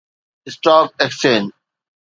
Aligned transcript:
stock 0.47 0.87
exchange 1.03 1.47